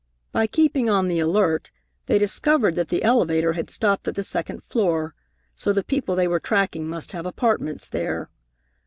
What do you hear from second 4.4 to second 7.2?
floor, so the people they were tracking must